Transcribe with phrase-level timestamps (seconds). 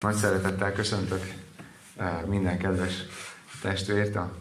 [0.00, 1.34] Nagy szeretettel köszöntök
[1.96, 2.92] eh, minden kedves
[3.62, 4.36] testvért a,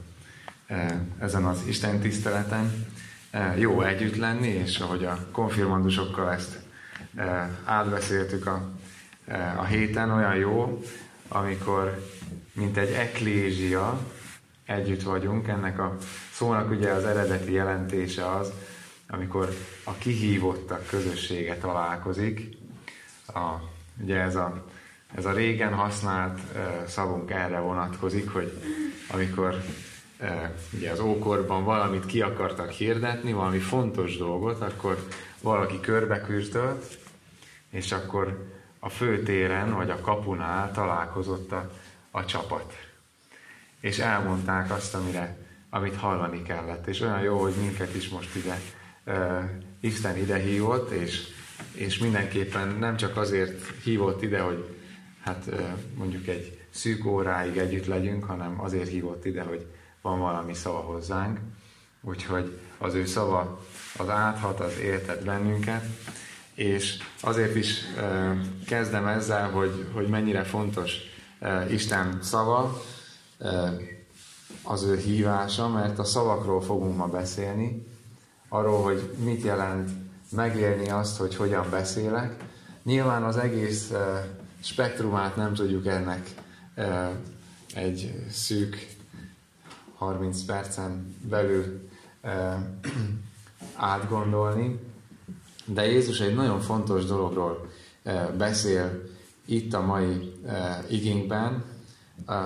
[0.67, 2.85] eh, ezen az Isten tiszteleten.
[3.29, 6.59] Eh, jó együtt lenni, és ahogy a konfirmandusokkal ezt
[7.63, 8.69] átbeszéltük a,
[9.57, 10.81] a héten, olyan jó,
[11.27, 12.05] amikor
[12.53, 13.99] mint egy eklézia
[14.65, 15.47] együtt vagyunk.
[15.47, 15.95] Ennek a
[16.31, 18.51] szónak ugye az eredeti jelentése az,
[19.07, 19.53] amikor
[19.83, 22.57] a kihívottak közössége találkozik.
[23.27, 23.53] A,
[24.01, 24.65] ugye ez a
[25.15, 26.39] ez a régen használt
[26.87, 28.61] szavunk erre vonatkozik, hogy
[29.11, 29.63] amikor
[30.73, 35.07] ugye az ókorban valamit ki akartak hirdetni, valami fontos dolgot, akkor
[35.41, 36.97] valaki körbekürztölt,
[37.69, 41.71] és akkor a főtéren vagy a kapunál találkozott a,
[42.11, 42.73] a csapat.
[43.79, 45.37] És elmondták azt, amire,
[45.69, 46.87] amit hallani kellett.
[46.87, 48.59] És olyan jó, hogy minket is most ide
[49.05, 49.43] uh,
[49.79, 51.27] Isten ide hívott, és,
[51.71, 54.76] és mindenképpen nem csak azért hívott ide, hogy
[55.27, 55.49] hát
[55.95, 59.65] mondjuk egy szűk óráig együtt legyünk, hanem azért hívott ide, hogy
[60.01, 61.39] van valami szava hozzánk.
[62.01, 63.65] Úgyhogy az ő szava
[63.97, 65.85] az áthat, az éltet bennünket,
[66.53, 67.81] és azért is
[68.65, 70.95] kezdem ezzel, hogy, hogy mennyire fontos
[71.69, 72.81] Isten szava,
[74.63, 77.87] az ő hívása, mert a szavakról fogunk ma beszélni,
[78.49, 79.89] arról, hogy mit jelent
[80.31, 82.35] megélni azt, hogy hogyan beszélek.
[82.83, 83.91] Nyilván az egész
[84.67, 86.29] spektrumát nem tudjuk ennek
[87.73, 88.95] egy szűk
[89.95, 91.89] 30 percen belül
[93.75, 94.79] átgondolni,
[95.65, 97.71] de Jézus egy nagyon fontos dologról
[98.37, 99.03] beszél
[99.45, 100.33] itt a mai
[100.89, 101.63] igényben,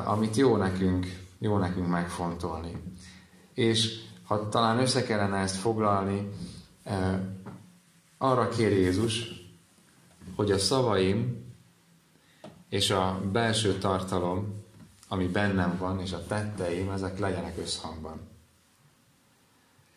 [0.05, 2.75] amit jó nekünk, jó nekünk megfontolni.
[3.53, 6.30] És ha talán össze kellene ezt foglalni,
[8.17, 9.30] arra kér Jézus,
[10.36, 11.41] hogy a szavaim
[12.72, 14.64] és a belső tartalom,
[15.08, 18.19] ami bennem van, és a tetteim, ezek legyenek összhangban.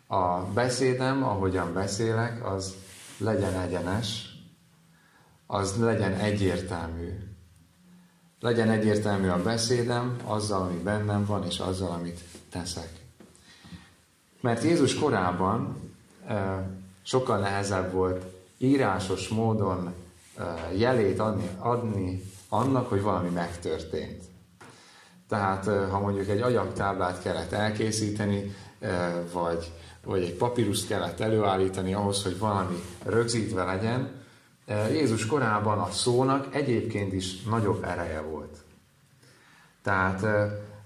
[0.07, 2.75] A beszédem, ahogyan beszélek, az
[3.19, 4.37] legyen egyenes,
[5.47, 7.11] az legyen egyértelmű.
[8.41, 12.21] Legyen egyértelmű a beszédem azzal, ami bennem van, és azzal, amit
[12.51, 12.91] teszek.
[14.41, 15.77] Mert Jézus korában
[17.03, 18.25] sokkal nehezebb volt
[18.59, 19.95] írásos módon
[20.77, 24.23] jelét adni, adni annak, hogy valami megtörtént.
[25.29, 28.55] Tehát ha mondjuk egy agyagtáblát kellett elkészíteni,
[29.33, 29.73] vagy,
[30.05, 34.23] vagy egy papíruszt kellett előállítani ahhoz, hogy valami rögzítve legyen,
[34.91, 38.57] Jézus korában a szónak egyébként is nagyobb ereje volt.
[39.83, 40.27] Tehát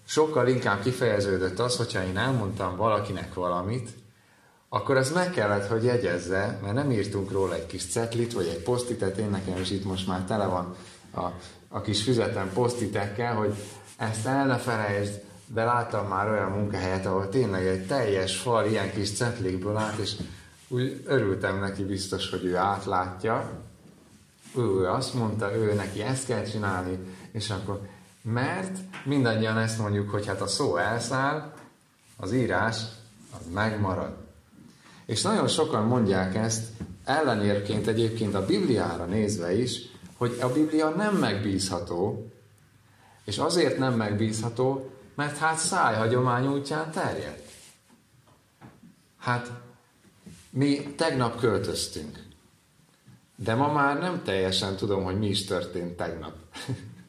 [0.07, 3.91] sokkal inkább kifejeződött az, hogyha én elmondtam valakinek valamit,
[4.69, 8.63] akkor ez meg kellett, hogy jegyezze, mert nem írtunk róla egy kis cetlit, vagy egy
[8.63, 10.75] posztitet, én nekem is itt most már tele van
[11.15, 11.27] a
[11.69, 13.55] a kis füzetem posztitekkel, hogy
[13.97, 18.93] ezt el ne felejtsd, de láttam már olyan munkahelyet, ahol tényleg egy teljes fal ilyen
[18.93, 20.17] kis cetlikből állt, és
[20.69, 23.51] úgy örültem neki biztos, hogy ő átlátja.
[24.57, 26.99] Ő azt mondta, ő neki ezt kell csinálni,
[27.33, 27.81] és akkor
[28.23, 31.53] mert mindannyian ezt mondjuk, hogy hát a szó elszáll,
[32.17, 32.77] az írás
[33.31, 34.17] az megmarad.
[35.07, 36.67] És nagyon sokan mondják ezt,
[37.05, 39.81] ellenérként egyébként a Bibliára nézve is,
[40.19, 42.31] hogy a Biblia nem megbízható,
[43.25, 47.43] és azért nem megbízható, mert hát szájhagyomány útján terjed.
[49.19, 49.51] Hát
[50.51, 52.27] mi tegnap költöztünk,
[53.37, 56.33] de ma már nem teljesen tudom, hogy mi is történt tegnap.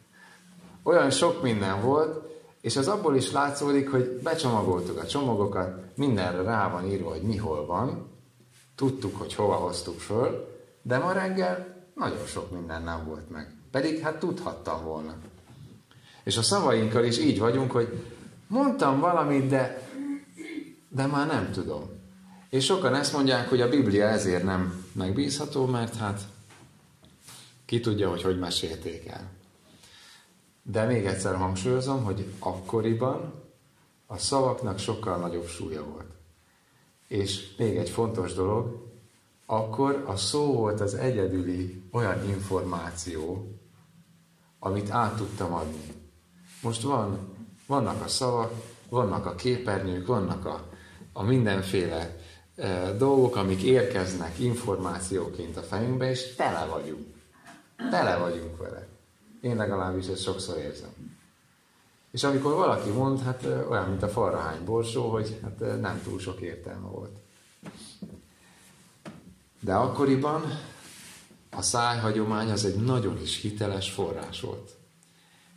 [0.84, 2.28] Olyan sok minden volt,
[2.62, 7.38] és az abból is látszódik, hogy becsomagoltuk a csomagokat, mindenre rá van írva, hogy mi
[7.38, 8.10] hol van,
[8.76, 13.54] tudtuk, hogy hova hoztuk föl, de ma reggel nagyon sok minden nem volt meg.
[13.72, 15.16] Pedig hát tudhattam volna.
[16.24, 18.04] És a szavainkkal is így vagyunk, hogy
[18.48, 19.90] mondtam valamit, de,
[20.90, 21.90] de már nem tudom.
[22.50, 26.22] És sokan ezt mondják, hogy a Biblia ezért nem megbízható, mert hát
[27.66, 29.30] ki tudja, hogy hogy mesélték el.
[30.64, 33.34] De még egyszer hangsúlyozom, hogy akkoriban
[34.08, 36.12] a szavaknak sokkal nagyobb súlya volt.
[37.08, 38.89] És még egy fontos dolog,
[39.52, 43.52] akkor a szó volt az egyedüli olyan információ,
[44.60, 45.84] amit át tudtam adni.
[46.62, 47.36] Most van,
[47.68, 48.54] vannak a szavak,
[48.90, 50.70] vannak a képernyők, vannak a,
[51.14, 52.18] a mindenféle
[52.56, 57.08] e, dolgok, amik érkeznek információként a fejünkbe, és tele vagyunk.
[57.92, 58.88] Tele vagyunk vele.
[59.42, 61.18] Én legalábbis ezt sokszor érzem.
[62.12, 66.02] És amikor valaki mond, hát e, olyan, mint a farrahány borsó, hogy hát e, nem
[66.04, 67.18] túl sok értelme volt.
[69.60, 70.60] De akkoriban
[71.52, 74.72] a szájhagyomány az egy nagyon is hiteles forrás volt.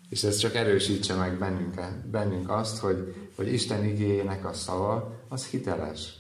[0.09, 5.47] És ez csak erősítse meg bennünk, bennünk azt, hogy, hogy Isten igényének a szava az
[5.47, 6.13] hiteles.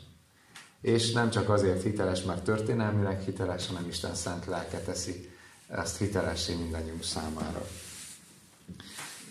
[0.80, 5.30] És nem csak azért hiteles, mert történelmileg hiteles, hanem Isten szent lelke teszi
[5.72, 7.66] ezt hitelessé mindannyiunk számára.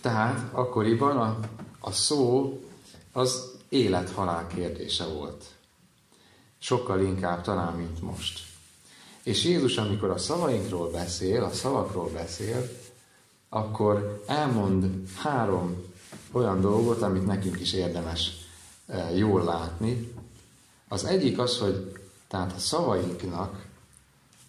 [0.02, 1.40] Tehát akkoriban a,
[1.80, 2.60] a szó
[3.12, 5.46] az élet-halál kérdése volt.
[6.64, 8.40] Sokkal inkább talán, mint most.
[9.24, 12.70] És Jézus, amikor a szavainkról beszél, a szavakról beszél,
[13.50, 15.84] akkor elmond három
[16.32, 18.32] olyan dolgot, amit nekünk is érdemes
[18.88, 20.14] e, jól látni.
[20.88, 23.66] Az egyik az, hogy tehát a szavainknak,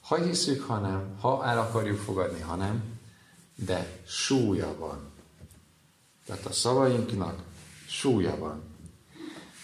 [0.00, 2.82] ha hiszük, ha nem, ha el akarjuk fogadni, ha nem,
[3.54, 5.00] de súlya van.
[6.26, 7.42] Tehát a szavainknak
[7.88, 8.71] súlya van.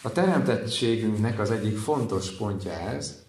[0.08, 3.22] A teremtettségünknek az egyik fontos pontja ez,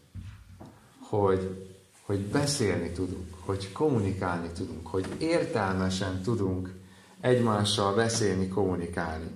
[0.99, 1.67] hogy,
[2.05, 6.73] hogy beszélni tudunk, hogy kommunikálni tudunk, hogy értelmesen tudunk
[7.21, 9.27] egymással beszélni, kommunikálni.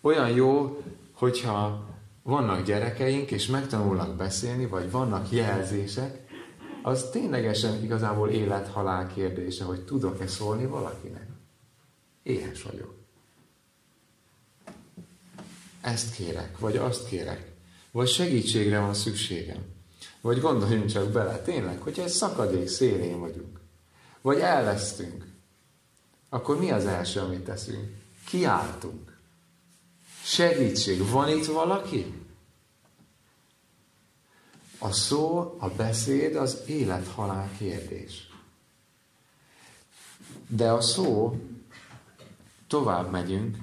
[0.00, 0.82] Olyan jó,
[1.12, 1.86] hogyha
[2.22, 6.24] vannak gyerekeink, és megtanulnak beszélni, vagy vannak jelzések,
[6.82, 11.26] az ténylegesen igazából élet-halál kérdése, hogy tudok-e szólni valakinek.
[12.22, 12.99] Éhes vagyok.
[15.80, 17.52] Ezt kérek, vagy azt kérek,
[17.90, 19.64] vagy segítségre van szükségem.
[20.20, 23.60] Vagy gondoljunk csak bele, tényleg, hogyha egy szakadék szélén vagyunk,
[24.20, 25.24] vagy elvesztünk,
[26.28, 27.96] akkor mi az első, amit teszünk?
[28.26, 29.18] Kiáltunk.
[30.22, 31.08] Segítség.
[31.08, 32.14] Van itt valaki?
[34.78, 38.28] A szó, a beszéd az élet-halál kérdés.
[40.46, 41.40] De a szó,
[42.66, 43.56] tovább megyünk,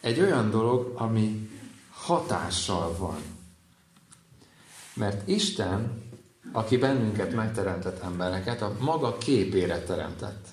[0.00, 1.50] egy olyan dolog, ami
[1.92, 3.18] hatással van.
[4.94, 6.02] Mert Isten,
[6.52, 10.46] aki bennünket megteremtett embereket, a maga képére teremtett.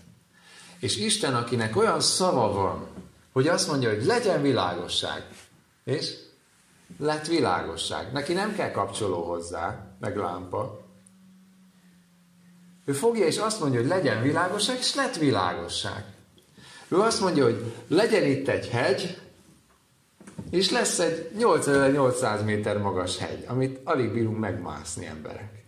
[0.80, 2.88] És Isten, akinek olyan szava van,
[3.32, 5.28] hogy azt mondja, hogy legyen világosság.
[5.84, 6.14] És
[6.98, 8.12] lett világosság.
[8.12, 10.86] Neki nem kell kapcsoló hozzá, meg lámpa.
[12.86, 16.06] Ő fogja és azt mondja, hogy legyen világosság, és lett világosság.
[16.88, 19.27] Ő azt mondja, hogy legyen itt egy hegy,
[20.50, 25.66] és lesz egy 8800 méter magas hegy, amit alig bírunk megmászni emberek.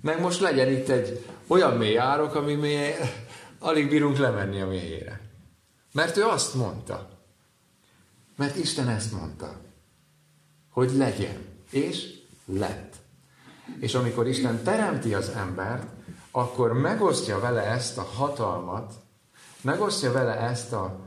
[0.00, 2.94] Meg most legyen itt egy olyan mély árok, ami mély,
[3.58, 5.20] alig bírunk lemenni a mélyére.
[5.92, 7.08] Mert ő azt mondta.
[8.36, 9.60] Mert Isten ezt mondta.
[10.70, 11.36] Hogy legyen.
[11.70, 12.94] És lett.
[13.80, 15.86] És amikor Isten teremti az embert,
[16.30, 18.92] akkor megosztja vele ezt a hatalmat,
[19.60, 21.00] megosztja vele ezt a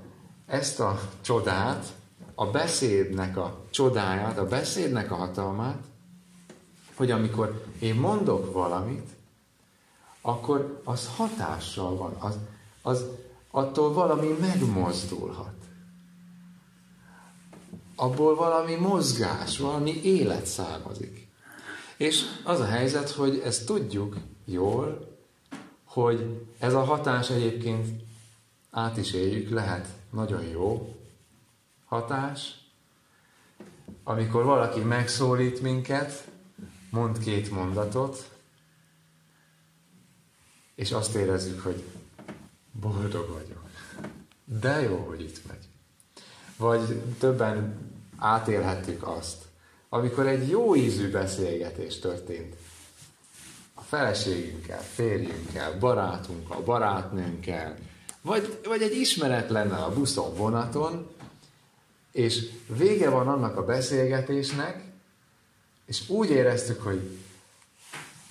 [0.46, 1.94] ezt a csodát,
[2.36, 5.84] a beszédnek a csodáját, a beszédnek a hatalmát,
[6.96, 9.10] hogy amikor én mondok valamit,
[10.22, 12.38] akkor az hatással van, az,
[12.82, 13.06] az
[13.52, 15.54] attól valami megmozdulhat.
[17.96, 21.28] Abból valami mozgás, valami élet származik.
[21.98, 25.18] És az a helyzet, hogy ezt tudjuk jól,
[25.84, 28.05] hogy ez a hatás egyébként
[28.76, 30.96] át is éljük, lehet nagyon jó
[31.86, 32.54] hatás,
[34.04, 36.28] amikor valaki megszólít minket,
[36.90, 38.30] mond két mondatot,
[40.76, 41.84] és azt érezzük, hogy
[42.72, 43.70] boldog vagyok.
[44.44, 45.68] De jó, hogy itt megy.
[46.58, 47.78] Vagy többen
[48.18, 49.46] átélhettük azt,
[49.90, 52.56] amikor egy jó ízű beszélgetés történt
[53.74, 57.78] a feleségünkkel, férjünkkel, barátunkkal, barátnőnkkel,
[58.26, 61.08] vagy, vagy egy ismeretlennel a buszon, vonaton,
[62.12, 64.84] és vége van annak a beszélgetésnek,
[65.86, 67.18] és úgy éreztük, hogy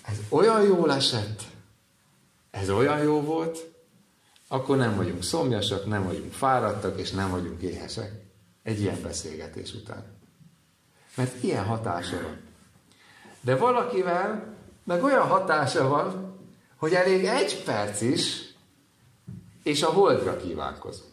[0.02, 1.42] ez olyan jól esett,
[2.50, 3.72] ez olyan jó volt,
[4.48, 8.12] akkor nem vagyunk szomjasak, nem vagyunk fáradtak, és nem vagyunk éhesek
[8.62, 10.04] egy ilyen beszélgetés után.
[11.14, 12.40] Mert ilyen hatása van.
[13.40, 16.36] De valakivel meg olyan hatása van,
[16.76, 18.43] hogy elég egy perc is,
[19.64, 21.12] és a holdra kívánkozunk.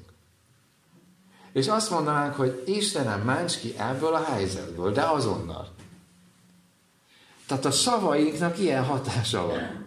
[1.54, 5.68] És azt mondanánk, hogy Istenem, ments ki ebből a helyzetből, de azonnal.
[7.48, 9.86] Tehát a szavainknak ilyen hatása van.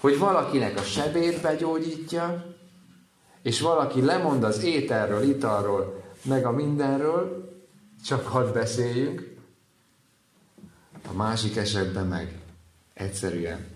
[0.00, 2.56] Hogy valakinek a sebét begyógyítja,
[3.42, 7.48] és valaki lemond az ételről, italról, meg a mindenről,
[8.04, 9.36] csak hadd beszéljünk,
[11.08, 12.38] a másik esetben meg
[12.94, 13.69] egyszerűen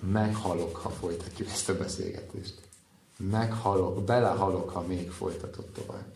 [0.00, 2.60] meghalok, ha folytatjuk ezt a beszélgetést.
[3.16, 6.12] Meghalok, belehalok, ha még folytatod tovább.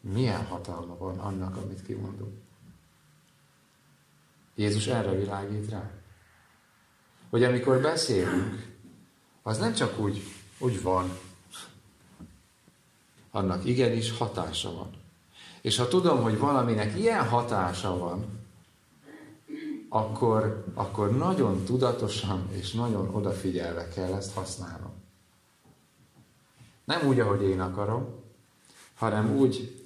[0.00, 2.36] Milyen hatalma van annak, amit kimondunk?
[4.54, 5.90] Jézus erre világít rá.
[7.30, 8.76] Hogy amikor beszélünk,
[9.42, 10.22] az nem csak úgy,
[10.58, 11.18] úgy van,
[13.30, 14.90] annak igenis hatása van.
[15.60, 18.37] És ha tudom, hogy valaminek ilyen hatása van,
[19.88, 24.92] akkor, akkor nagyon tudatosan és nagyon odafigyelve kell ezt használnom.
[26.84, 28.06] Nem úgy, ahogy én akarom,
[28.94, 29.84] hanem úgy,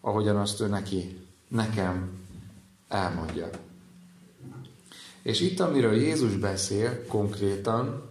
[0.00, 2.18] ahogyan azt ő neki, nekem
[2.88, 3.50] elmondja.
[5.22, 8.10] És itt, amiről Jézus beszél konkrétan,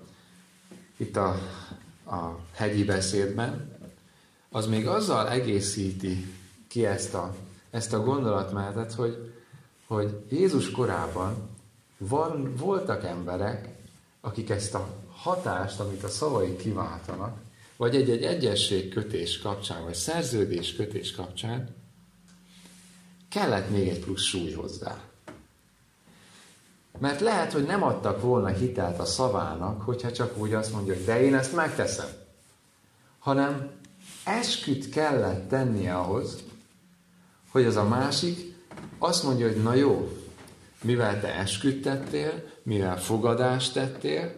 [0.98, 1.30] itt a,
[2.06, 3.78] a hegyi beszédben,
[4.50, 6.34] az még azzal egészíti
[6.68, 7.36] ki ezt a,
[7.70, 9.29] ezt a gondolatmenetet, hogy,
[9.90, 11.50] hogy Jézus korában
[11.98, 13.70] van, voltak emberek,
[14.22, 17.38] akik ezt a hatást, amit a szavai kiváltanak,
[17.78, 21.76] vagy egy-egy egyesség kötés kapcsán, vagy szerződés kötés kapcsán,
[23.30, 25.02] kellett még egy plusz súly hozzá.
[27.00, 31.06] Mert lehet, hogy nem adtak volna hitelt a szavának, hogyha csak úgy azt mondja, hogy
[31.06, 32.10] de én ezt megteszem.
[33.20, 33.72] Hanem
[34.24, 36.44] esküt kellett tennie ahhoz,
[37.52, 38.50] hogy az a másik
[39.00, 40.18] azt mondja, hogy na jó,
[40.82, 44.36] mivel te esküt tettél, mivel fogadást tettél,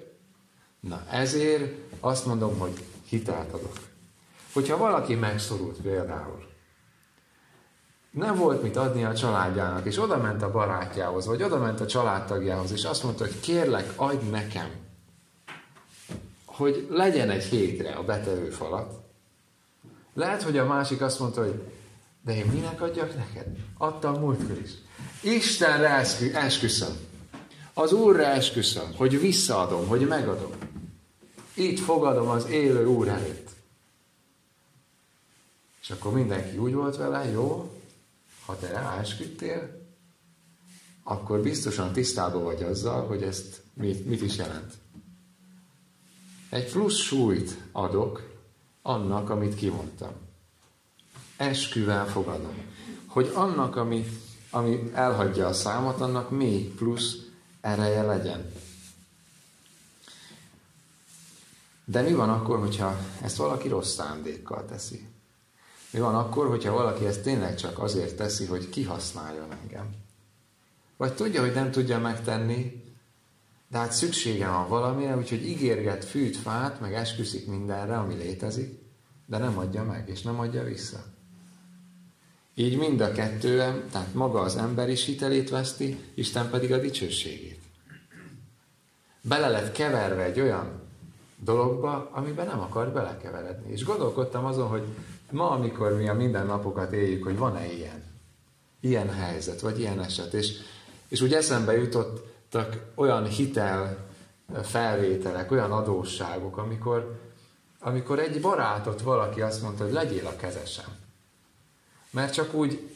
[0.79, 3.73] na ezért azt mondom, hogy hitelt adok.
[4.53, 6.49] Hogyha valaki megszorult például,
[8.11, 11.85] nem volt mit adni a családjának, és oda ment a barátjához, vagy oda ment a
[11.85, 14.69] családtagjához, és azt mondta, hogy kérlek, adj nekem,
[16.45, 18.93] hogy legyen egy hétre a betevőfalat.
[20.13, 21.61] Lehet, hogy a másik azt mondta, hogy
[22.23, 23.47] de én minek adjak neked?
[23.77, 24.71] Adtam múltkor is.
[25.21, 26.95] Istenre eskü, esküszöm.
[27.73, 30.51] Az Úrra esküszöm, hogy visszaadom, hogy megadom.
[31.55, 33.49] Így fogadom az élő Úr előtt.
[35.81, 37.79] És akkor mindenki úgy volt vele, jó,
[38.45, 39.81] ha te ráesküdtél,
[41.03, 44.73] akkor biztosan tisztában vagy azzal, hogy ezt mit, mit is jelent.
[46.49, 48.29] Egy plusz súlyt adok
[48.81, 50.11] annak, amit kimondtam.
[51.41, 52.55] Esküvel fogadom.
[53.05, 54.05] Hogy annak, ami,
[54.49, 57.15] ami elhagyja a számot, annak még plusz
[57.61, 58.51] ereje legyen.
[61.85, 65.07] De mi van akkor, hogyha ezt valaki rossz szándékkal teszi?
[65.91, 69.89] Mi van akkor, hogyha valaki ezt tényleg csak azért teszi, hogy kihasználjon engem?
[70.97, 72.83] Vagy tudja, hogy nem tudja megtenni,
[73.67, 78.79] de hát szüksége van valamire, úgyhogy ígérget fűt, fát, meg esküszik mindenre, ami létezik,
[79.25, 81.19] de nem adja meg, és nem adja vissza.
[82.55, 83.57] Így mind a kettő,
[83.91, 87.59] tehát maga az ember is hitelét veszti, Isten pedig a dicsőségét.
[89.21, 90.81] Bele lett keverve egy olyan
[91.43, 93.71] dologba, amiben nem akar belekeveredni.
[93.71, 94.83] És gondolkodtam azon, hogy
[95.31, 98.03] ma, amikor mi a mindennapokat éljük, hogy van-e ilyen,
[98.79, 100.53] ilyen helyzet, vagy ilyen eset, és,
[101.07, 104.09] és úgy eszembe jutottak olyan hitel
[104.63, 107.19] felvételek, olyan adósságok, amikor,
[107.79, 111.00] amikor egy barátot valaki azt mondta, hogy legyél a kezesem.
[112.11, 112.91] Mert csak úgy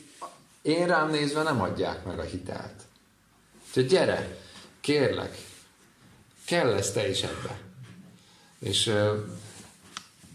[0.62, 2.84] én rám nézve nem adják meg a hitelt.
[3.68, 4.38] Úgyhogy gyere,
[4.80, 5.38] kérlek,
[6.46, 7.60] kell lesz te is ebbe.
[8.60, 8.94] És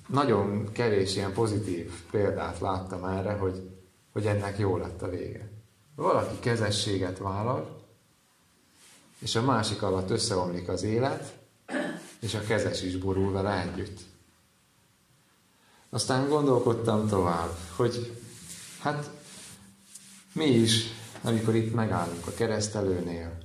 [0.07, 3.71] nagyon kevés ilyen pozitív példát láttam erre, hogy,
[4.13, 5.51] hogy ennek jó lett a vége.
[5.95, 7.81] Valaki kezességet vállal,
[9.19, 11.33] és a másik alatt összeomlik az élet,
[12.21, 14.01] és a kezes is borul vele együtt.
[15.91, 18.20] Aztán gondolkodtam tovább, hogy
[18.81, 19.11] hát
[20.33, 20.85] mi is,
[21.23, 23.39] amikor itt megállunk a keresztelőnél,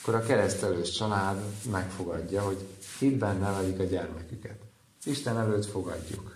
[0.00, 4.58] akkor a keresztelős család megfogadja, hogy hitben nevelik a gyermeküket.
[5.04, 6.34] Isten előtt fogadjuk.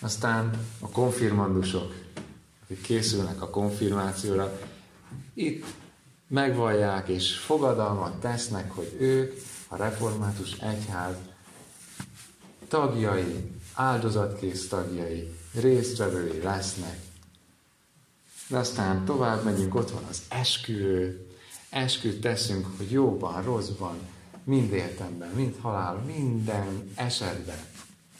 [0.00, 1.94] Aztán a konfirmandusok,
[2.64, 4.58] akik készülnek a konfirmációra,
[5.34, 5.64] itt
[6.28, 11.14] megvallják és fogadalmat tesznek, hogy ők a református egyház
[12.68, 16.98] tagjai, áldozatkész tagjai, résztvevői lesznek.
[18.48, 21.26] De aztán tovább megyünk, ott van az esküvő,
[21.70, 23.98] esküt teszünk, hogy jóban, rosszban,
[24.44, 27.58] mind értemben, mind halál, minden esetben.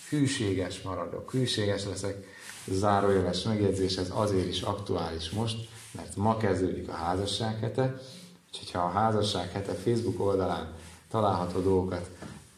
[0.08, 2.26] Hűséges maradok, hűséges leszek,
[2.66, 8.00] zárójeles megjegyzés, ez azért is aktuális most, mert ma kezdődik a házasság hete,
[8.48, 10.74] úgyhogy ha a házasság hete Facebook oldalán
[11.10, 12.10] található dolgokat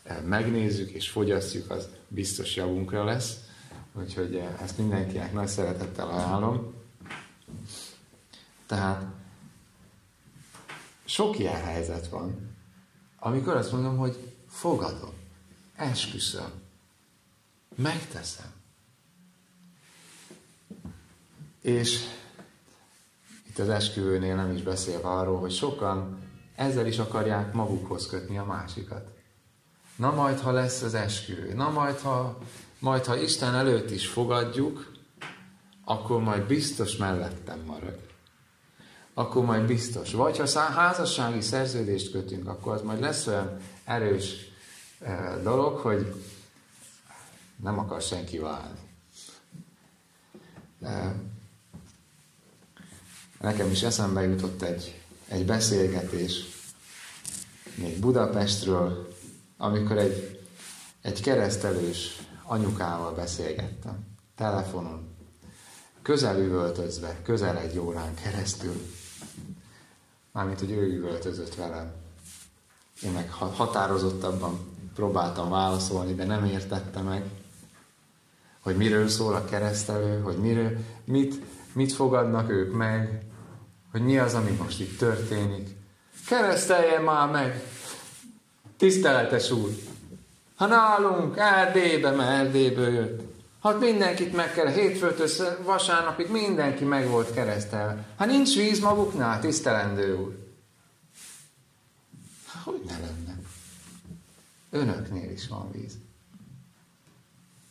[0.03, 3.37] eh, megnézzük és fogyasztjuk, az biztos javunkra lesz,
[3.93, 6.75] úgyhogy eh, ezt mindenkinek nagy szeretettel ajánlom.
[8.67, 9.05] Tehát
[11.05, 12.57] sok ilyen helyzet van,
[13.19, 15.13] amikor azt mondom, hogy fogadom,
[15.77, 16.51] esküszöm,
[17.75, 18.53] megteszem.
[21.61, 22.05] És
[23.49, 26.19] itt az esküvőnél nem is beszél arról, hogy sokan
[26.55, 29.18] ezzel is akarják magukhoz kötni a másikat.
[29.99, 32.39] Na majd, ha lesz az eskü, na majd, ha,
[32.79, 34.93] majd, ha Isten előtt is fogadjuk,
[35.85, 37.99] akkor majd biztos mellettem marad.
[39.15, 40.13] Akkor majd biztos.
[40.13, 44.35] Vagy ha házassági szerződést kötünk, akkor az majd lesz olyan erős
[45.01, 46.15] eh, dolog, hogy
[47.63, 48.79] nem akar senki válni.
[50.79, 51.15] De
[53.41, 56.45] nekem is eszembe jutott egy, egy beszélgetés,
[57.75, 59.17] még Budapestről,
[59.59, 60.41] amikor egy,
[61.03, 65.17] egy keresztelős anyukával beszélgettem, telefonon,
[66.03, 68.83] közel üvöltözve, közel egy órán keresztül,
[70.33, 71.93] mármint, hogy ő üvöltözött velem.
[73.03, 77.25] Én meg határozottabban próbáltam válaszolni, de nem értette meg,
[78.61, 83.23] hogy miről szól a keresztelő, hogy miről, mit, mit fogadnak ők meg,
[83.91, 85.77] hogy mi az, ami most itt történik.
[86.27, 87.63] Keresztelje már meg!
[88.79, 89.71] Tiszteletes úr!
[90.57, 93.29] Ha nálunk Erdélybe, Erdélyből jött,
[93.63, 98.07] Hát mindenkit meg kell, hétfőtől vasárnapig mindenki meg volt keresztel.
[98.17, 100.47] Ha nincs víz maguknál, tisztelendő úr.
[102.65, 103.39] Hogy ne lenne?
[104.71, 105.99] Önöknél is van víz.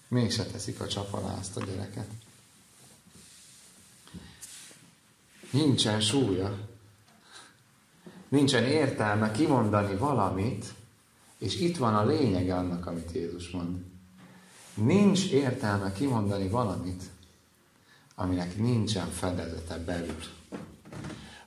[0.08, 2.08] Mégse teszik a csapalázt a gyereket.
[5.52, 6.58] Nincsen súlya.
[8.28, 10.66] Nincsen értelme kimondani valamit,
[11.38, 13.84] és itt van a lényege annak, amit Jézus mond.
[14.74, 17.04] Nincs értelme kimondani valamit,
[18.16, 20.20] aminek nincsen fedezete belül.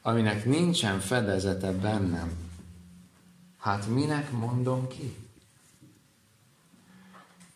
[0.02, 2.32] Aminek nincsen fedezete bennem.
[3.58, 5.16] Hát minek mondom ki?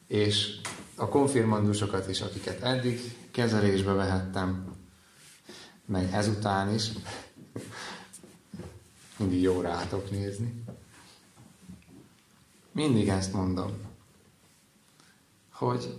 [0.06, 0.60] És
[0.94, 3.00] a konfirmandusokat is, akiket eddig
[3.30, 4.74] kezelésbe vehettem,
[5.86, 6.90] meg ezután is,
[9.16, 10.63] mindig jó rátok nézni.
[12.74, 13.72] Mindig ezt mondom,
[15.52, 15.98] hogy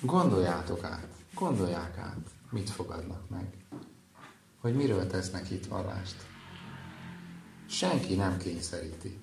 [0.00, 3.52] gondoljátok át, gondolják át, mit fogadnak meg,
[4.60, 6.16] hogy miről tesznek itt vallást.
[7.66, 9.18] Senki nem kényszeríti.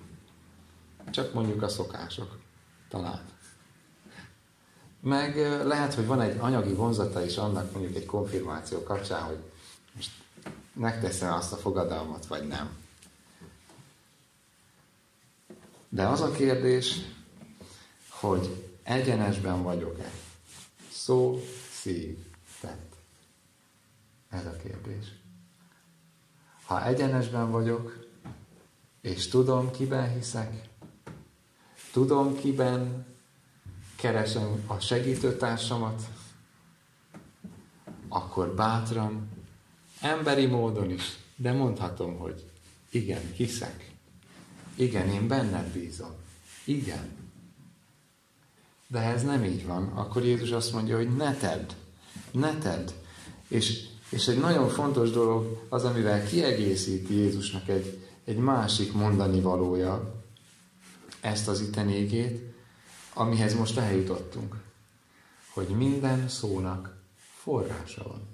[1.10, 2.38] Csak mondjuk a szokások,
[2.88, 3.20] talán.
[5.00, 9.38] Meg lehet, hogy van egy anyagi vonzata is annak mondjuk egy konfirmáció kapcsán, hogy
[9.94, 10.10] most
[10.72, 12.81] megteszem azt a fogadalmat, vagy nem.
[15.94, 17.00] De az a kérdés,
[18.08, 20.10] hogy egyenesben vagyok-e?
[20.90, 22.18] Szó, szív,
[22.60, 22.94] tett.
[24.28, 25.06] Ez a kérdés.
[26.64, 28.06] Ha egyenesben vagyok,
[29.00, 30.68] és tudom, kiben hiszek,
[31.92, 33.06] tudom, kiben
[33.96, 36.02] keresem a segítőtársamat,
[38.08, 39.28] akkor bátran,
[40.00, 42.50] emberi módon is, de mondhatom, hogy
[42.90, 43.91] igen, hiszek.
[44.82, 46.10] Igen, én benned bízom.
[46.64, 47.10] Igen.
[48.86, 49.86] De ez nem így van.
[49.86, 51.70] Akkor Jézus azt mondja, hogy ne tedd.
[52.30, 52.88] Ne tedd.
[53.48, 60.22] És, és egy nagyon fontos dolog az, amivel kiegészíti Jézusnak egy, egy másik mondani valója
[61.20, 62.54] ezt az itenégét,
[63.14, 64.56] amihez most eljutottunk,
[65.48, 66.96] hogy minden szónak
[67.40, 68.28] forrása van.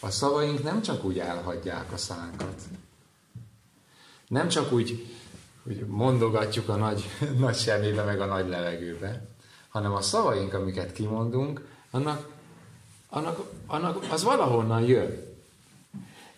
[0.00, 2.62] A szavaink nem csak úgy elhagyják a szánkat,
[4.34, 5.14] nem csak úgy
[5.64, 7.04] hogy mondogatjuk a nagy,
[7.38, 9.26] nagy semmibe, meg a nagy levegőbe,
[9.68, 12.26] hanem a szavaink, amiket kimondunk, annak,
[13.08, 15.22] annak, annak az valahonnan jön.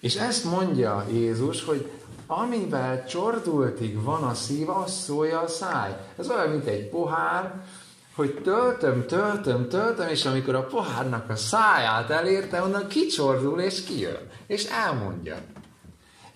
[0.00, 1.90] És ezt mondja Jézus, hogy
[2.26, 5.96] amivel csordultig van a szív, az szólja a száj.
[6.16, 7.64] Ez olyan, mint egy pohár,
[8.14, 14.30] hogy töltöm, töltöm, töltöm, és amikor a pohárnak a száját elérte, onnan kicsordul és kijön,
[14.46, 15.36] és elmondja.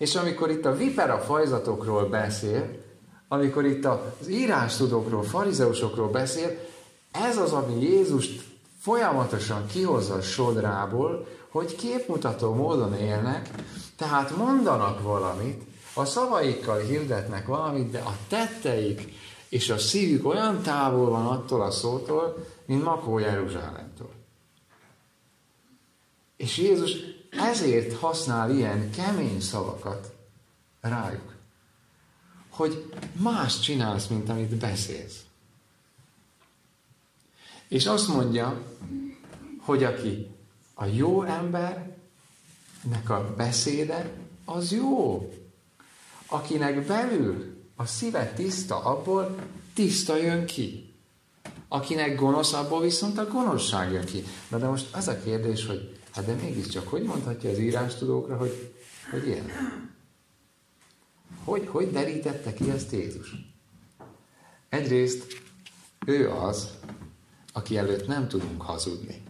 [0.01, 2.69] És amikor itt a vipera fajzatokról beszél,
[3.27, 6.57] amikor itt az írástudókról, farizeusokról beszél,
[7.11, 8.43] ez az, ami Jézust
[8.79, 13.49] folyamatosan kihozza a sodrából, hogy képmutató módon élnek,
[13.97, 15.61] tehát mondanak valamit,
[15.93, 19.13] a szavaikkal hirdetnek valamit, de a tetteik
[19.49, 24.11] és a szívük olyan távol van attól a szótól, mint Makó Jeruzsálemtől.
[26.37, 26.91] És Jézus
[27.31, 30.13] ezért használ ilyen kemény szavakat
[30.81, 31.35] rájuk.
[32.49, 35.19] Hogy más csinálsz, mint amit beszélsz.
[37.67, 38.61] És azt mondja,
[39.59, 40.27] hogy aki
[40.73, 41.89] a jó embernek
[43.09, 44.11] a beszéde,
[44.45, 45.29] az jó
[46.31, 49.35] akinek belül a szíve tiszta, abból
[49.73, 50.93] tiszta jön ki.
[51.67, 54.23] Akinek gonosz, abból viszont a gonoszság jön ki.
[54.47, 58.73] Na de most az a kérdés, hogy hát de mégiscsak hogy mondhatja az írástudókra, hogy,
[59.11, 59.49] hogy ilyen?
[61.43, 63.35] Hogy, hogy derítette ki ezt Jézus?
[64.69, 65.41] Egyrészt
[66.05, 66.77] ő az,
[67.53, 69.23] aki előtt nem tudunk hazudni.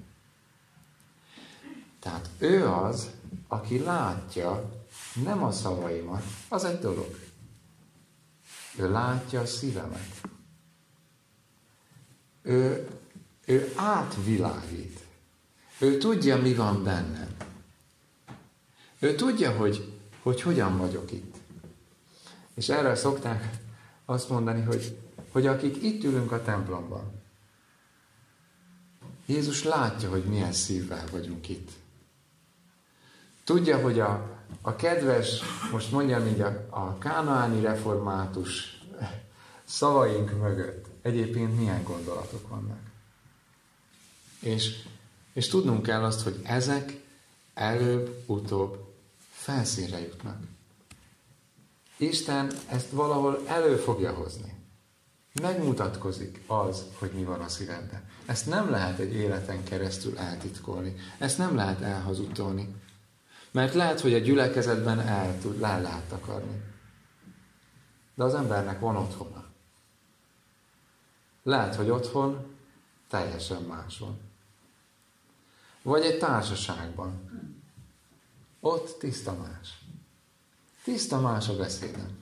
[1.99, 3.09] Tehát ő az,
[3.47, 4.69] aki látja
[5.23, 7.19] nem a szavaimat, az egy dolog.
[8.77, 10.21] Ő látja a szívemet.
[12.41, 12.87] Ő,
[13.45, 15.00] ő átvilágít.
[15.81, 17.35] Ő tudja, mi van bennem.
[18.99, 21.35] Ő tudja, hogy, hogy hogyan vagyok itt.
[22.53, 23.57] És erre szokták
[24.05, 24.97] azt mondani, hogy,
[25.31, 27.21] hogy akik itt ülünk a templomban,
[29.25, 31.69] Jézus látja, hogy milyen szívvel vagyunk itt.
[33.43, 35.41] Tudja, hogy a, a kedves,
[35.71, 38.81] most mondjam így, a, a kánaáni református
[39.63, 42.79] szavaink mögött egyébként milyen gondolatok vannak.
[44.39, 44.83] És,
[45.33, 46.99] és tudnunk kell azt, hogy ezek
[47.53, 48.93] előbb-utóbb
[49.31, 50.37] felszínre jutnak.
[51.97, 54.59] Isten ezt valahol elő fogja hozni.
[55.41, 58.09] Megmutatkozik az, hogy mi van a szívedben.
[58.25, 60.95] Ezt nem lehet egy életen keresztül eltitkolni.
[61.17, 62.75] Ezt nem lehet elhazudtolni.
[63.51, 66.61] Mert lehet, hogy a gyülekezetben el, tud, le lehet takarni.
[68.15, 69.45] De az embernek van otthona.
[71.43, 72.55] Lehet, hogy otthon
[73.09, 74.30] teljesen más van.
[75.81, 77.29] Vagy egy társaságban.
[78.59, 79.79] Ott tiszta más.
[80.83, 82.19] Tiszta más a beszédem.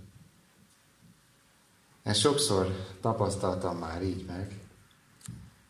[2.03, 4.59] Ezt sokszor tapasztaltam már így meg,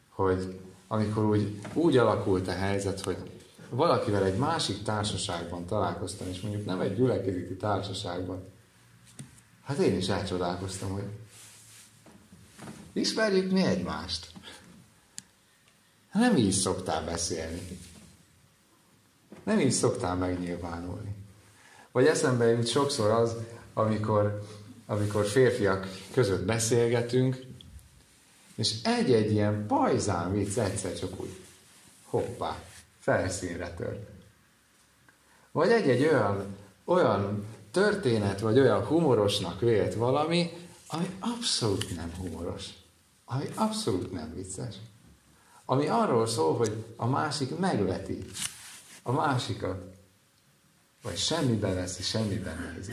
[0.10, 3.18] hogy amikor úgy, úgy alakult a helyzet, hogy
[3.70, 8.44] valakivel egy másik társaságban találkoztam, és mondjuk nem egy gyülekezeti társaságban,
[9.64, 11.08] hát én is elcsodálkoztam, hogy
[12.94, 14.32] ismerjük mi egymást.
[16.20, 17.80] Nem így szoktál beszélni.
[19.44, 21.16] Nem így szoktál megnyilvánulni.
[21.92, 23.36] Vagy eszembe jut sokszor az,
[23.74, 24.42] amikor,
[24.86, 27.46] amikor férfiak között beszélgetünk,
[28.56, 31.40] és egy-egy ilyen pajzán vicc egyszer csak úgy
[32.04, 32.64] hoppá,
[33.00, 34.10] felszínre tört.
[35.52, 36.56] Vagy egy-egy olyan,
[36.86, 40.50] olyan történet, vagy olyan humorosnak vélt valami,
[40.88, 42.66] ami abszolút nem humoros,
[43.26, 44.76] ami abszolút nem vicces.
[45.72, 48.26] Ami arról szól, hogy a másik megveti
[49.04, 49.96] a másikat,
[51.02, 52.92] vagy semmiben veszi, semmiben nézi.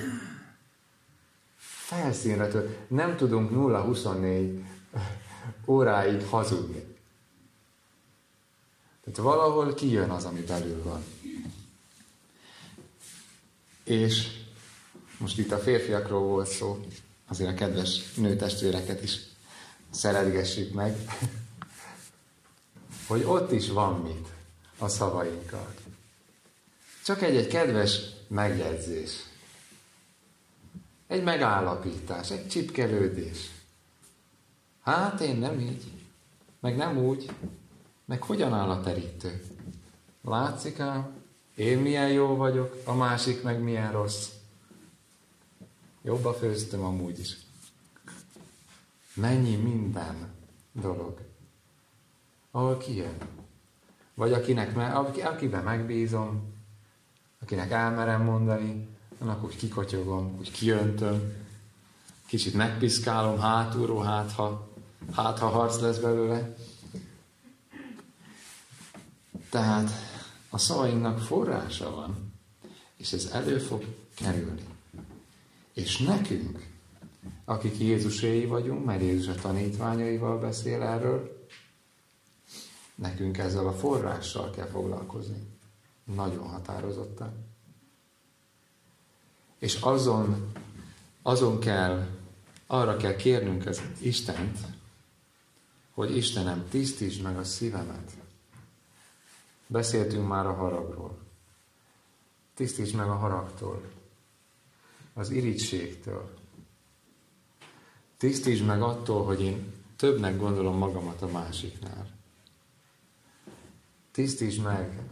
[1.56, 2.90] Felszínre tört.
[2.90, 4.64] Nem tudunk 0-24
[5.66, 6.96] óráig hazudni.
[9.04, 11.04] Tehát valahol kijön az, ami belül van.
[13.84, 14.44] És
[15.18, 16.84] most itt a férfiakról volt szó,
[17.26, 19.18] azért a kedves nőtestvéreket is
[19.90, 20.96] szeretgessük meg,
[23.06, 24.28] hogy ott is van mit
[24.78, 25.74] a szavainkkal.
[27.04, 29.10] Csak egy-egy kedves megjegyzés.
[31.06, 33.50] Egy megállapítás, egy csipkelődés.
[34.82, 35.92] Hát én nem így,
[36.60, 37.30] meg nem úgy,
[38.04, 39.44] meg hogyan áll a terítő?
[40.22, 41.14] Látszik ám,
[41.54, 44.28] én milyen jó vagyok, a másik meg milyen rossz.
[46.02, 47.36] Jobba főztem amúgy is.
[49.14, 50.34] Mennyi minden
[50.72, 51.25] dolog,
[52.56, 53.16] ahol kijön.
[54.14, 54.76] Vagy akinek,
[55.24, 56.54] akiben megbízom,
[57.42, 58.88] akinek elmerem mondani,
[59.18, 61.32] annak úgy kikotyogom, úgy kiöntöm,
[62.26, 64.68] kicsit megpiszkálom hátulról, hát ha,
[65.14, 66.56] hát ha harc lesz belőle.
[69.50, 69.90] Tehát
[70.50, 72.32] a szavainknak forrása van,
[72.96, 74.64] és ez elő fog kerülni.
[75.72, 76.66] És nekünk,
[77.44, 81.45] akik Jézuséi vagyunk, mert Jézus a tanítványaival beszél erről,
[82.96, 85.46] nekünk ezzel a forrással kell foglalkozni.
[86.04, 87.32] Nagyon határozottan.
[89.58, 90.52] És azon,
[91.22, 92.06] azon kell,
[92.66, 94.58] arra kell kérnünk az Istent,
[95.94, 98.12] hogy Istenem, tisztítsd meg a szívemet,
[99.66, 101.18] Beszéltünk már a haragról.
[102.54, 103.82] Tisztíts meg a haragtól,
[105.14, 106.34] az irítségtől.
[108.16, 112.15] Tisztíts meg attól, hogy én többnek gondolom magamat a másiknál.
[114.16, 115.02] Tisztíts meg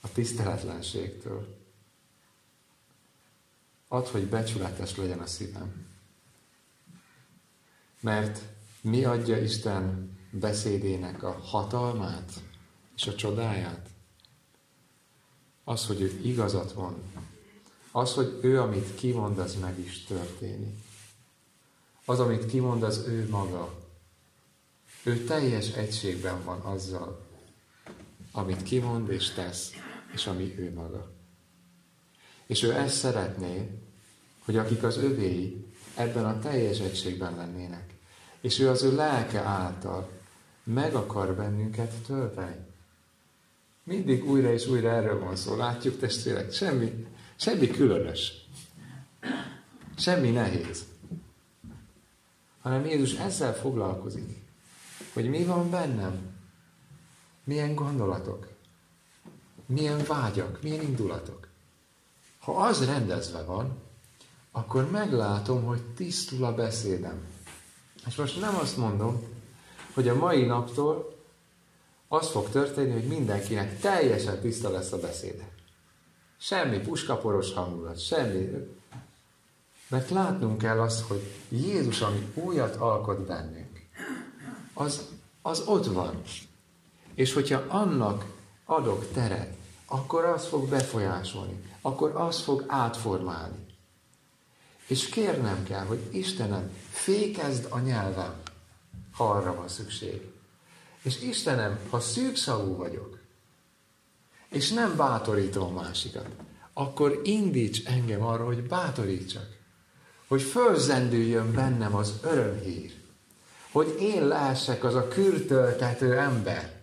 [0.00, 1.56] a tiszteletlenségtől.
[3.88, 5.86] Add, hogy becsületes legyen a szívem.
[8.00, 8.42] Mert
[8.80, 12.32] mi adja Isten beszédének a hatalmát
[12.96, 13.88] és a csodáját?
[15.64, 17.02] Az, hogy ő igazat mond.
[17.90, 20.78] Az, hogy ő, amit kimond, az meg is történik.
[22.04, 23.74] Az, amit kimond, az ő maga.
[25.02, 27.23] Ő teljes egységben van azzal,
[28.36, 29.72] amit kimond és tesz,
[30.12, 31.12] és ami ő maga.
[32.46, 33.70] És ő ezt szeretné,
[34.44, 37.94] hogy akik az övéi ebben a teljes egységben lennének.
[38.40, 40.10] És ő az ő lelke által
[40.64, 42.56] meg akar bennünket tölteni.
[43.84, 45.56] Mindig újra és újra erről van szó.
[45.56, 48.32] Látjuk, testvérek, semmi, semmi különös.
[49.96, 50.84] Semmi nehéz.
[52.60, 54.42] Hanem Jézus ezzel foglalkozik,
[55.12, 56.33] hogy mi van bennem,
[57.44, 58.48] milyen gondolatok,
[59.66, 61.48] milyen vágyak, milyen indulatok.
[62.38, 63.82] Ha az rendezve van,
[64.52, 67.26] akkor meglátom, hogy tisztul a beszédem.
[68.06, 69.22] És most nem azt mondom,
[69.94, 71.14] hogy a mai naptól
[72.08, 75.48] az fog történni, hogy mindenkinek teljesen tiszta lesz a beszéde.
[76.38, 78.68] Semmi puskaporos hangulat, semmi.
[79.88, 83.86] Mert látnunk kell azt, hogy Jézus, ami újat alkot bennünk,
[84.74, 85.08] az,
[85.42, 86.22] az ott van.
[87.14, 88.24] És hogyha annak
[88.64, 93.66] adok teret, akkor az fog befolyásolni, akkor az fog átformálni.
[94.86, 98.34] És kérnem kell, hogy Istenem, fékezd a nyelvem,
[99.12, 100.20] ha arra van szükség.
[101.02, 103.18] És Istenem, ha szűkszavú vagyok,
[104.48, 106.28] és nem bátorítom másikat,
[106.72, 109.46] akkor indíts engem arra, hogy bátorítsak.
[110.28, 112.92] Hogy fölzendüljön bennem az örömhír.
[113.70, 116.73] Hogy én lehessek az a kürtöltető ember,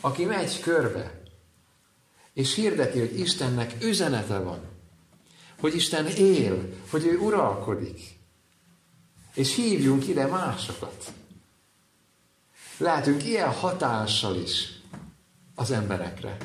[0.00, 1.22] aki megy körbe,
[2.32, 4.60] és hirdeti, hogy Istennek üzenete van.
[5.60, 8.18] Hogy Isten él, hogy ő uralkodik.
[9.34, 11.12] És hívjunk ide másokat.
[12.78, 14.80] Lehetünk ilyen hatással is
[15.54, 16.36] az emberekre,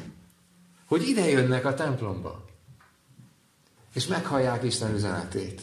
[0.86, 2.46] hogy ide jönnek a templomba,
[3.94, 5.62] és meghallják Isten üzenetét.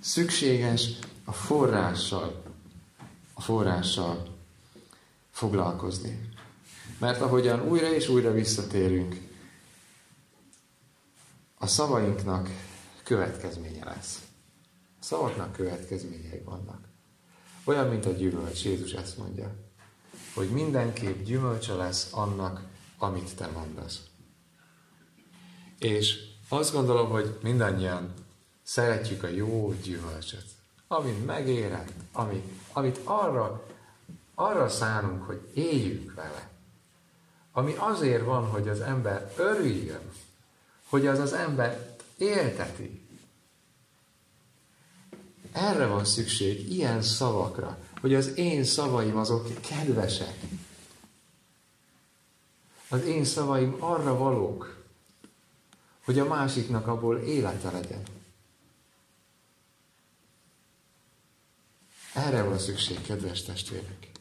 [0.00, 0.90] Szükséges
[1.24, 2.42] a forrással,
[3.34, 4.35] a forrással
[5.36, 6.30] foglalkozni.
[6.98, 9.20] Mert ahogyan újra és újra visszatérünk,
[11.58, 12.48] a szavainknak
[13.04, 14.22] következménye lesz.
[15.00, 16.80] A szavaknak következményei vannak.
[17.64, 19.54] Olyan, mint a gyümölcs, Jézus ezt mondja,
[20.34, 22.62] hogy mindenképp gyümölcse lesz annak,
[22.98, 24.00] amit te mondasz.
[25.78, 26.18] És
[26.48, 28.12] azt gondolom, hogy mindannyian
[28.62, 30.46] szeretjük a jó gyümölcsöt,
[30.88, 33.66] amit megérett, amit, amit arra,
[34.38, 36.50] arra szánunk, hogy éljünk vele.
[37.52, 40.12] Ami azért van, hogy az ember örüljön,
[40.88, 43.06] hogy az az ember élteti,
[45.52, 50.40] erre van szükség, ilyen szavakra, hogy az én szavaim azok kedvesek.
[52.88, 54.84] Az én szavaim arra valók,
[56.04, 58.02] hogy a másiknak abból élete legyen.
[62.14, 64.15] Erre van szükség, kedves testvérek.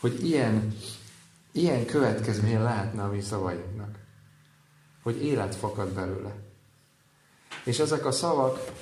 [0.00, 0.76] Hogy ilyen,
[1.52, 3.98] ilyen következmény lehetne a mi szavainknak.
[5.02, 6.34] Hogy élet fakad belőle.
[7.64, 8.72] És ezek a szavak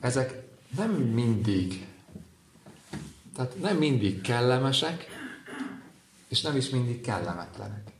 [0.00, 0.42] ezek
[0.76, 1.86] nem mindig,
[3.34, 5.06] tehát nem mindig kellemesek,
[6.28, 7.90] és nem is mindig kellemetlenek.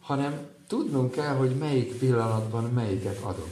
[0.00, 3.50] Hanem tudnunk kell, hogy melyik pillanatban melyiket adom.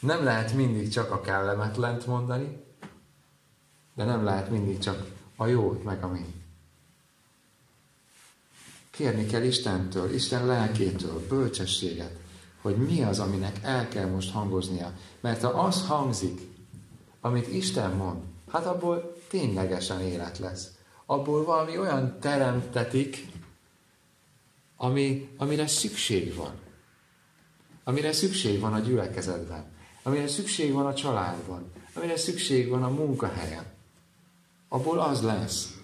[0.00, 2.64] Nem lehet mindig csak a kellemetlent mondani,
[3.94, 6.42] de nem lehet mindig csak a jót, meg a mi.
[8.90, 12.16] Kérni kell Istentől, Isten lelkétől bölcsességet,
[12.62, 14.92] hogy mi az, aminek el kell most hangoznia.
[15.20, 16.40] Mert ha az hangzik,
[17.20, 20.68] amit Isten mond, hát abból ténylegesen élet lesz.
[21.06, 23.26] Abból valami olyan teremtetik,
[24.76, 26.52] ami, amire szükség van.
[27.84, 29.72] Amire szükség van a gyülekezetben.
[30.02, 31.72] Amire szükség van a családban.
[31.94, 33.73] Amire szükség van a munkahelyen.
[34.68, 35.74] Abból az lesz.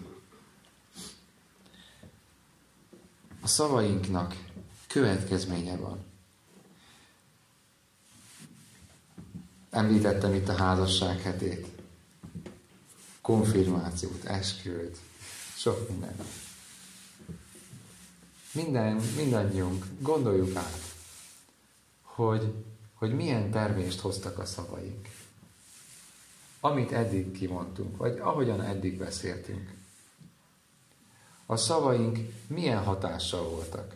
[3.41, 4.45] A szavainknak
[4.87, 6.05] következménye van.
[9.71, 11.67] Említettem itt a házasság hetét,
[13.21, 14.99] konfirmációt, esküvőt,
[15.57, 16.15] sok minden.
[18.53, 20.81] Minden, mindannyiunk gondoljuk át,
[22.03, 22.55] hogy,
[22.95, 25.09] hogy milyen termést hoztak a szavaink.
[26.61, 29.75] Amit eddig kimondtunk, vagy ahogyan eddig beszéltünk.
[31.47, 33.95] A szavaink milyen hatással voltak.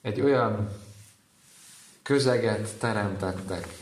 [0.00, 0.72] Egy olyan
[2.02, 3.78] közeget teremtettek,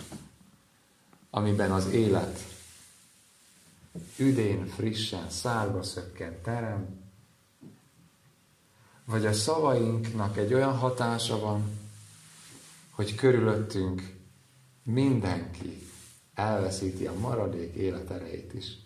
[1.31, 2.41] amiben az élet
[4.17, 7.07] üdén, frissen, szárba szökken terem,
[9.05, 11.79] vagy a szavainknak egy olyan hatása van,
[12.91, 14.15] hogy körülöttünk
[14.83, 15.88] mindenki
[16.39, 18.77] elveszíti a maradék életerejét is.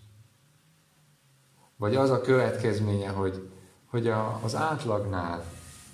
[1.76, 3.50] Vagy az a következménye, hogy,
[3.86, 5.44] hogy a, az átlagnál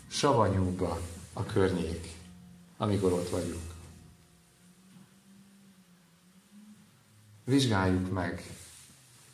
[0.09, 0.81] savanyúbb
[1.33, 2.17] a környék
[2.77, 3.69] amikor ott vagyunk.
[7.49, 8.43] vizsgáljuk meg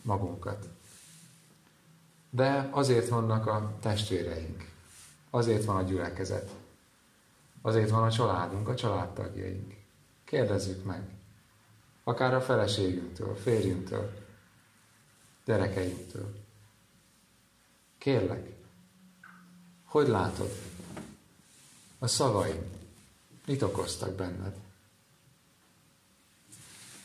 [0.03, 0.69] magunkat.
[2.31, 4.71] De azért vannak a testvéreink,
[5.31, 6.51] azért van a gyülekezet,
[7.63, 9.75] azért van a családunk, a családtagjaink.
[10.25, 11.03] Kérdezzük meg,
[12.05, 14.13] akár a feleségünktől, férjünktől,
[15.45, 16.43] gyerekeinktől.
[17.99, 18.53] Kérlek,
[19.85, 20.51] hogy látod?
[21.99, 22.63] A szavaim
[23.47, 24.57] mit okoztak benned?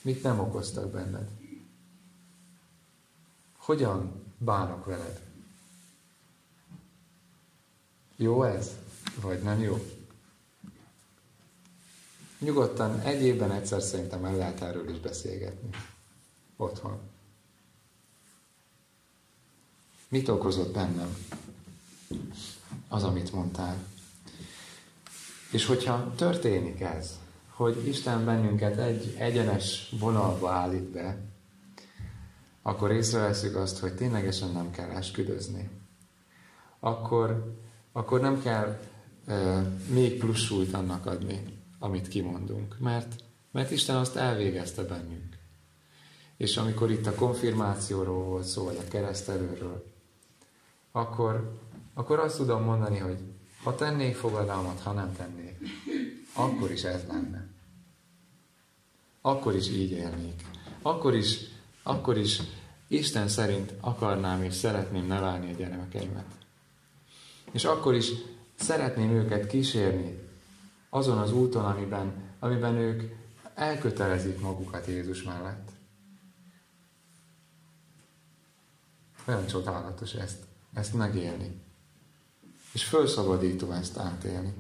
[0.02, 1.30] Mit nem okoztak benned?
[3.58, 5.22] Hogyan bánok veled?
[8.16, 8.78] Jó ez?
[9.22, 9.99] Vagy nem jó?
[12.40, 15.70] Nyugodtan egy évben egyszer szerintem el lehet erről is beszélgetni.
[16.58, 17.00] Otthon.
[20.08, 21.18] Mit okozott bennem
[22.88, 23.76] az, amit mondtál?
[25.52, 31.18] És hogyha történik ez, hogy Isten bennünket egy egyenes vonalba állít be,
[32.62, 35.70] akkor észreveszünk azt, hogy ténylegesen nem kell esküdözni.
[36.80, 37.56] Akkor,
[37.92, 38.80] akkor nem kell
[39.26, 45.38] e, még plusz súlyt annak adni, amit kimondunk, mert, mert Isten azt elvégezte bennünk.
[46.38, 49.86] És amikor itt a konfirmációról volt szó, vagy a keresztelőről,
[50.92, 51.60] akkor,
[51.94, 53.18] akkor azt tudom mondani, hogy
[53.64, 55.58] ha tennék fogadalmat, ha nem tennék,
[56.34, 57.48] akkor is ez lenne.
[59.22, 60.46] Akkor is így élnék.
[60.82, 61.38] Akkor is,
[61.84, 62.42] akkor is
[62.88, 66.26] Isten szerint akarnám és szeretném nevelni a gyermekeimet.
[67.52, 68.12] És akkor is
[68.56, 70.29] szeretném őket kísérni
[70.90, 73.04] azon az úton, amiben, amiben ők
[73.56, 75.70] elkötelezik magukat Jézus mellett.
[79.26, 81.62] Olyan csodálatos ezt ezt megélni.
[82.72, 84.54] És felszabadító ezt átélni.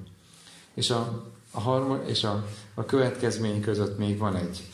[0.74, 4.72] És a, a, harma, és a, a következmény között még van egy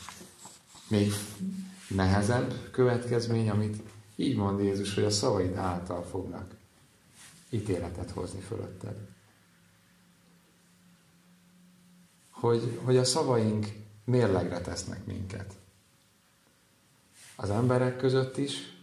[0.88, 1.12] még
[1.88, 3.82] nehezebb következmény, amit
[4.16, 6.54] így mond Jézus, hogy a szavaid által fognak
[7.50, 8.96] ítéletet hozni fölötted.
[12.40, 13.66] Hogy, hogy a szavaink
[14.04, 15.54] mérlegre tesznek minket.
[17.36, 18.76] Az emberek között is,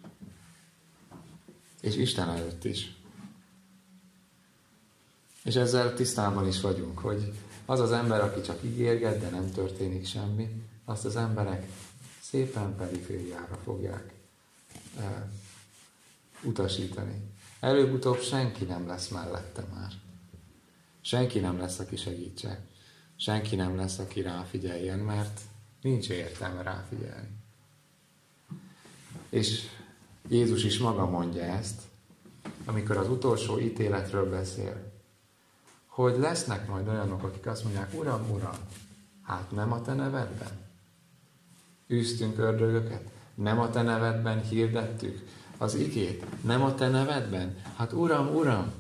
[1.82, 2.96] és Isten előtt is.
[5.44, 7.34] És ezzel tisztában is vagyunk, hogy
[7.66, 11.68] az az ember, aki csak ígérget, de nem történik semmi, azt az emberek
[12.22, 14.14] szépen perifériára fogják
[15.00, 15.30] e,
[16.44, 17.32] utasítani.
[17.60, 19.92] Előbb-utóbb senki nem lesz mellette már.
[21.02, 22.66] Senki nem lesz, aki segítse.
[23.24, 25.40] Senki nem lesz, aki ráfigyeljen, mert
[25.82, 27.30] nincs értelme ráfigyelni.
[29.30, 29.62] És
[30.28, 31.82] Jézus is maga mondja ezt,
[32.66, 34.92] amikor az utolsó ítéletről beszél,
[35.86, 38.58] hogy lesznek majd olyanok, akik azt mondják, Uram, Uram,
[39.22, 40.52] hát nem a te nevedben?
[41.90, 43.10] Űztünk ördögöket?
[43.36, 46.26] Nem a te nevedben hirdettük az igét?
[46.42, 47.58] Nem a te nevedben?
[47.76, 48.74] Hát Uram, Uram!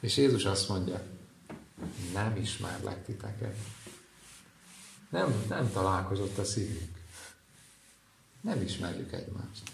[0.00, 1.09] És Jézus azt mondja,
[2.12, 3.56] nem ismerlek titeket.
[5.10, 6.98] Nem, nem találkozott a szívünk.
[8.40, 9.70] Nem ismerjük egymást.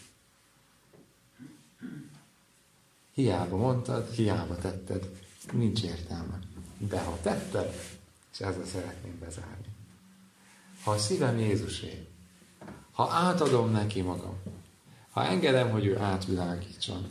[3.13, 5.11] Hiába mondtad, hiába tetted,
[5.53, 6.39] nincs értelme.
[6.79, 7.97] De ha tetted,
[8.33, 9.75] és ezzel szeretném bezárni.
[10.83, 12.07] Ha a szívem Jézusé,
[12.93, 14.37] ha átadom neki magam,
[15.11, 17.07] ha engedem, hogy ő átvilágítson,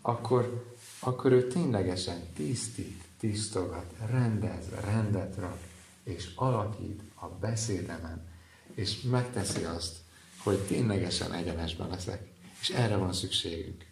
[0.00, 5.58] akkor, akkor ő ténylegesen tisztít, tisztogat, rendez, rendet rak,
[6.02, 8.28] és alakít a beszédemen,
[8.74, 9.96] és megteszi azt,
[10.42, 12.28] hogy ténylegesen egyenesben leszek.
[12.60, 13.86] És erre van szükségünk.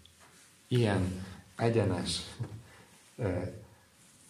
[0.68, 1.24] Ilyen
[1.56, 2.20] egyenes
[3.16, 3.42] ö,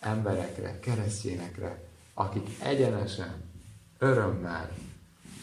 [0.01, 3.45] emberekre, keresztényekre, akik egyenesen,
[3.99, 4.77] örömmel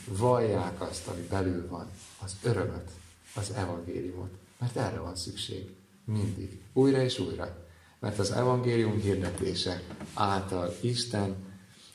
[0.08, 1.90] vallják azt, ami belül van,
[2.24, 2.92] az örömöt,
[3.36, 4.32] az evangéliumot.
[4.58, 5.76] Mert erre van szükség.
[6.06, 6.62] Mindig.
[6.74, 7.63] Újra és újra.
[8.04, 9.82] Mert az evangélium hirdetése
[10.14, 11.36] által Isten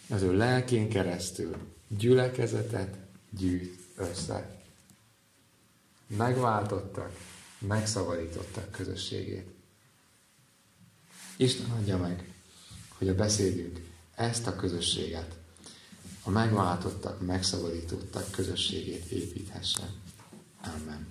[0.09, 1.56] az ő lelkén keresztül
[1.88, 2.96] gyülekezetet
[3.30, 4.61] gyűjt össze.
[6.06, 7.12] Megváltottak,
[7.59, 9.48] megszabadítottak közösségét.
[11.36, 12.32] Isten adja meg,
[12.88, 13.80] hogy a beszédünk
[14.14, 15.36] ezt a közösséget,
[16.22, 19.90] a megváltottak, megszabadítottak közösségét építhesse.
[20.62, 21.06] Amen.